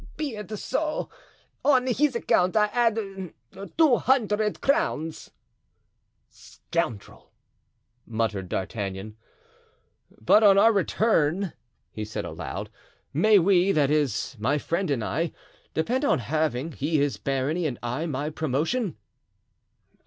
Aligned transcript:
"Be 0.17 0.35
it 0.35 0.49
so! 0.57 1.11
on 1.63 1.85
his 1.85 2.15
account 2.15 2.57
I 2.57 2.71
add 2.73 2.99
two 3.77 3.97
hundred 3.97 4.59
crowns." 4.59 5.29
"Scoundrel!" 6.27 7.31
muttered 8.07 8.49
D'Artagnan. 8.49 9.15
"But 10.19 10.41
on 10.41 10.57
our 10.57 10.71
return," 10.73 11.53
he 11.91 12.03
said 12.03 12.25
aloud, 12.25 12.71
"may 13.13 13.37
we, 13.37 13.71
that 13.73 13.91
is, 13.91 14.35
my 14.39 14.57
friend 14.57 14.89
and 14.89 15.03
I, 15.03 15.33
depend 15.75 16.03
on 16.03 16.17
having, 16.17 16.71
he 16.71 16.97
his 16.97 17.17
barony, 17.17 17.67
and 17.67 17.77
I 17.83 18.07
my 18.07 18.31
promotion?" 18.31 18.97